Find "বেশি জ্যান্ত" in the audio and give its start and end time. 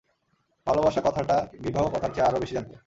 2.41-2.71